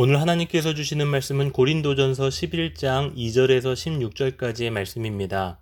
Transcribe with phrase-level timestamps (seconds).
[0.00, 5.58] 오늘 하나님께서 주시는 말씀은 고린도전서 11장 2절에서 16절까지의 말씀입니다.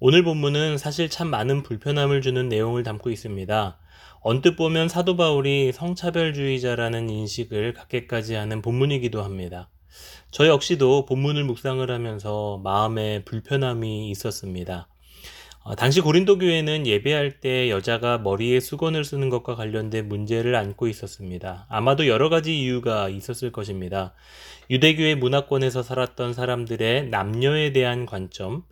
[0.00, 3.78] 오늘 본문은 사실 참 많은 불편함을 주는 내용을 담고 있습니다.
[4.22, 9.68] 언뜻 보면 사도 바울이 성차별주의자라는 인식을 갖게까지 하는 본문이기도 합니다.
[10.30, 14.88] 저 역시도 본문을 묵상을 하면서 마음에 불편함이 있었습니다.
[15.66, 21.64] 어, 당시 고린도 교회는 예배할 때 여자가 머리에 수건을 쓰는 것과 관련된 문제를 안고 있었습니다.
[21.70, 24.12] 아마도 여러 가지 이유가 있었을 것입니다.
[24.68, 28.64] 유대교의 문화권에서 살았던 사람들의 남녀에 대한 관점,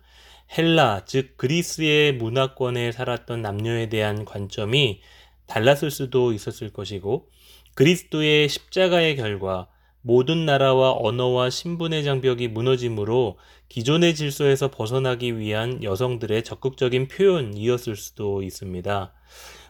[0.55, 5.01] 헬라, 즉 그리스의 문화권에 살았던 남녀에 대한 관점이
[5.47, 7.27] 달랐을 수도 있었을 것이고,
[7.73, 9.67] 그리스도의 십자가의 결과,
[10.03, 13.37] 모든 나라와 언어와 신분의 장벽이 무너짐으로
[13.69, 19.13] 기존의 질서에서 벗어나기 위한 여성들의 적극적인 표현이었을 수도 있습니다.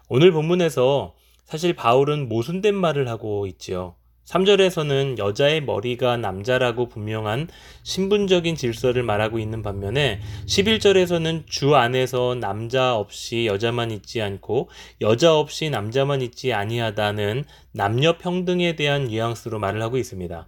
[0.09, 1.13] 오늘 본문에서
[1.45, 3.95] 사실 바울은 모순된 말을 하고 있지요.
[4.25, 7.49] 3절에서는 여자의 머리가 남자라고 분명한
[7.83, 14.69] 신분적인 질서를 말하고 있는 반면에 11절에서는 주 안에서 남자 없이 여자만 있지 않고
[15.01, 20.47] 여자 없이 남자만 있지 아니하다는 남녀 평등에 대한 뉘앙스로 말을 하고 있습니다.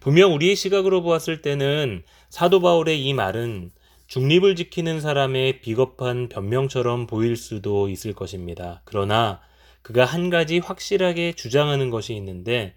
[0.00, 3.70] 분명 우리의 시각으로 보았을 때는 사도 바울의 이 말은
[4.06, 8.82] 중립을 지키는 사람의 비겁한 변명처럼 보일 수도 있을 것입니다.
[8.84, 9.40] 그러나
[9.84, 12.74] 그가 한 가지 확실하게 주장하는 것이 있는데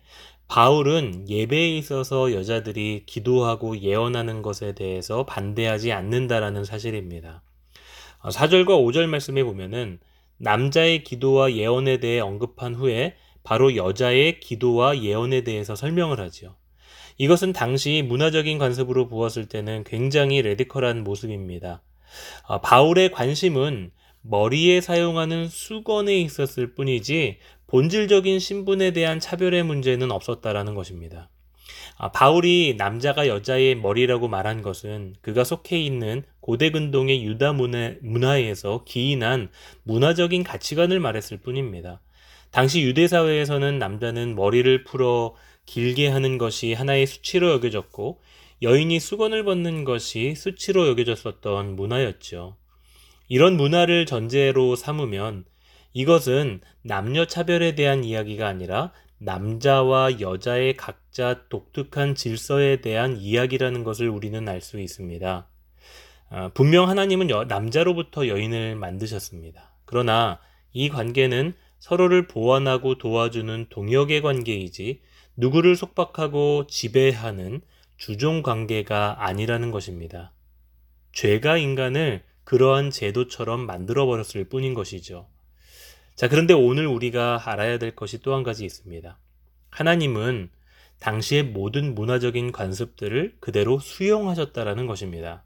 [0.50, 7.44] 바울은 예배에 있어서 여자들이 기도하고 예언하는 것에 대해서 반대하지 않는다라는 사실입니다.
[8.24, 10.00] 4절과 어, 5절 말씀에 보면은
[10.38, 16.58] 남자의 기도와 예언에 대해 언급한 후에 바로 여자의 기도와 예언에 대해서 설명을 하지요.
[17.18, 21.82] 이것은 당시 문화적인 관습으로 보았을 때는 굉장히 레디컬한 모습입니다.
[22.48, 23.92] 어, 바울의 관심은
[24.30, 31.30] 머리에 사용하는 수건에 있었을 뿐이지 본질적인 신분에 대한 차별의 문제는 없었다라는 것입니다.
[31.98, 38.38] 아, 바울이 남자가 여자의 머리라고 말한 것은 그가 속해 있는 고대 근동의 유다 문화, 문화
[38.38, 39.50] 에서 기인한
[39.84, 42.02] 문화적인 가치관을 말했을 뿐입니다.
[42.52, 48.22] 당시 유대 사회에서는 남자는 머리를 풀어 길게 하는 것이 하나의 수치로 여겨졌고
[48.62, 52.58] 여인이 수건을 벗는 것이 수치로 여겨졌었던 문화였죠.
[53.28, 55.46] 이런 문화를 전제로 삼으면
[55.94, 64.48] 이것은 남녀 차별에 대한 이야기가 아니라 남자와 여자의 각자 독특한 질서에 대한 이야기라는 것을 우리는
[64.48, 65.48] 알 수 있습니다.
[66.30, 69.72] 아, 분명 하나님은 여, 남자로부터 여인을 만드셨습니다.
[69.86, 70.40] 그러나
[70.74, 75.02] 이 관계는 서로를 보완하고 도와주는 동역의 관계이지
[75.36, 77.62] 누구를 속박하고 지배하는
[77.98, 80.34] 주종 관계가 아니라는 것입니다.
[81.14, 85.28] 죄가 인간을 그러한 제도처럼 만들어버렸을 뿐인 것이죠.
[86.16, 89.20] 자, 그런데 오늘 우리가 알아야 될 것이 또 한 가지 있습니다.
[89.70, 90.50] 하나님은
[91.00, 95.44] 당시의 모든 문화적인 관습들을 그대로 수용하셨다라는 것입니다.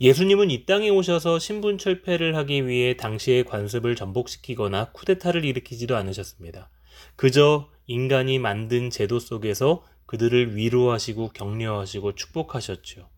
[0.00, 6.70] 예수님은 이 땅에 오셔서 신분 철폐를 하기 위해 당시의 관습을 전복시키거나 쿠데타를 일으키지도 않으셨습니다.
[7.16, 13.10] 그저 인간이 만든 제도 속에서 그들을 위로하시고 격려하시고 축복하셨죠.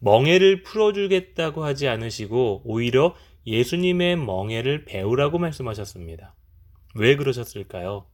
[0.00, 3.14] 멍해를 풀어주겠다고 하지 않으시고 오히려
[3.46, 6.34] 예수님의 멍해를 배우라고 말씀하셨습니다.
[6.94, 8.06] 왜 그러셨을까요?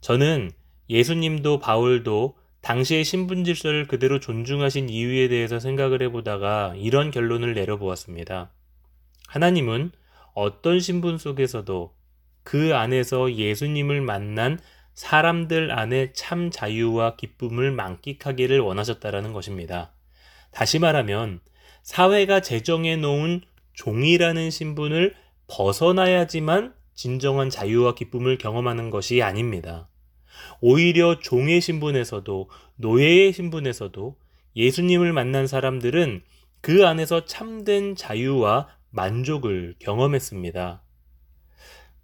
[0.00, 0.50] 저는
[0.88, 8.52] 예수님도 바울도 당시의 신분 질서를 그대로 존중하신 이유에 대해서 생각을 해보다가 이런 결론을 내려보았습니다.
[9.28, 9.92] 하나님은
[10.34, 11.94] 어떤 신분 속에서도
[12.42, 14.58] 그 안에서 예수님을 만난
[14.94, 19.92] 사람들 안에 참 자유와 기쁨을 만끽하기를 원하셨다라는 것입니다.
[20.50, 21.40] 다시 말하면
[21.82, 23.42] 사회가 제정해 놓은
[23.74, 25.14] 종이라는 신분을
[25.46, 29.88] 벗어나야지만 진정한 자유와 기쁨을 경험하는 것이 아닙니다.
[30.60, 34.16] 오히려 종의 신분에서도 노예의 신분에서도
[34.56, 36.22] 예수님을 만난 사람들은
[36.60, 40.82] 그 안에서 참된 자유와 만족을 경험했습니다.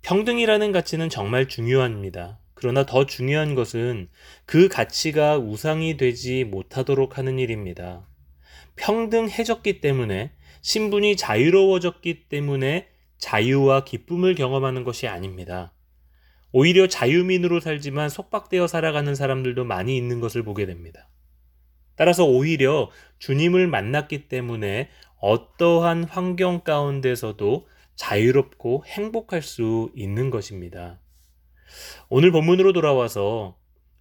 [0.02, 2.38] 평등이라는 가치는 정말 중요합니다.
[2.54, 4.08] 그러나 더 중요한 것은
[4.46, 8.06] 그 가치가 우상이 되지 못하도록 하는 일입니다.
[8.76, 10.32] 평등해졌기 때문에
[10.62, 12.88] 신분이 자유로워졌기 때문에
[13.18, 15.72] 자유와 기쁨을 경험하는 것이 아닙니다.
[16.52, 21.08] 오히려 자유민으로 살지만 속박되어 살아가는 사람들도 많이 있는 것을 보게 됩니다.
[21.96, 31.00] 따라서 오히려 주님을 만났기 때문에 어떠한 환경 가운데서도 자유롭고 행복할 수 있는 것입니다.
[32.08, 33.56] 오늘 본문으로 돌아와서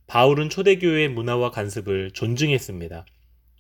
[0.07, 3.06] 바울은 초대교회의 문화와 관습을 존중했습니다.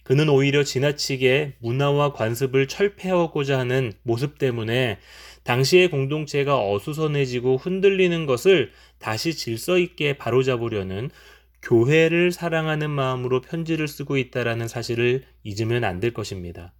[0.05, 4.99] 그는 오히려 지나치게 문화와 관습을 철폐하고자 하는 모습 때문에
[5.43, 11.09] 당시의 공동체가 어수선해지고 흔들리는 것을 다시 질서 있게 바로잡으려는
[11.63, 16.75] 교회를 사랑하는 마음으로 편지를 쓰고 있다라는 사실을 잊으면 안 될 것입니다.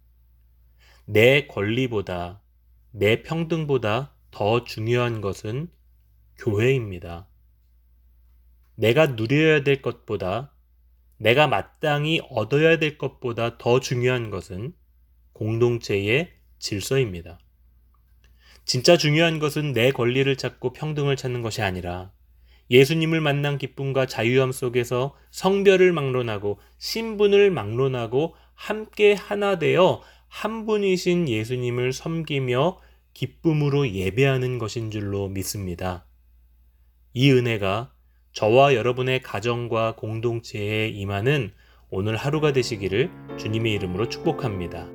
[1.04, 2.40] 내 권리보다,
[2.92, 5.68] 내 평등보다 더 중요한 것은
[6.38, 7.26] 교회입니다.
[8.76, 10.52] 내가 누려야 될 것보다,
[11.18, 14.74] 내가 마땅히 얻어야 될 것보다 더 중요한 것은
[15.32, 17.38] 공동체의 질서입니다.
[18.64, 22.12] 진짜 중요한 것은 내 권리를 찾고 평등을 찾는 것이 아니라
[22.70, 31.92] 예수님을 만난 기쁨과 자유함 속에서 성별을 막론하고 신분을 막론하고 함께 하나 되어 한 분이신 예수님을
[31.92, 32.80] 섬기며
[33.14, 36.06] 기쁨으로 예배하는 것인 줄로 믿습니다.
[37.14, 37.92] 이 은혜가
[38.36, 41.52] 저와 여러분의 가정과 공동체에 임하는
[41.88, 44.86] 오늘 하루가 되시기를 주님의 이름으로 축복합니다.